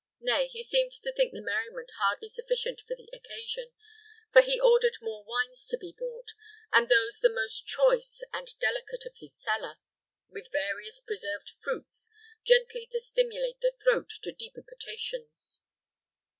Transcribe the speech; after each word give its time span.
Nay, 0.19 0.47
he 0.47 0.63
seemed 0.63 0.93
to 0.93 1.13
think 1.13 1.31
the 1.31 1.43
merriment 1.43 1.91
hardly 1.99 2.27
sufficient 2.27 2.81
for 2.81 2.95
the 2.95 3.07
occasion; 3.13 3.67
for 4.33 4.41
he 4.41 4.59
ordered 4.59 4.97
more 4.99 5.23
wines 5.23 5.67
to 5.67 5.77
be 5.77 5.93
brought, 5.95 6.31
and 6.73 6.89
those 6.89 7.19
the 7.19 7.29
most 7.31 7.67
choice 7.67 8.23
and 8.33 8.47
delicate 8.57 9.05
of 9.05 9.17
his 9.19 9.39
cellar, 9.39 9.75
with 10.27 10.51
various 10.51 11.01
preserved 11.01 11.51
fruits, 11.51 12.09
gently 12.43 12.87
to 12.91 12.99
stimulate 12.99 13.61
the 13.61 13.75
throat 13.79 14.09
to 14.23 14.31
deeper 14.31 14.63
potations. 14.63 15.61